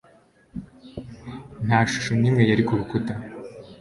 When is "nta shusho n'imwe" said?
1.65-2.43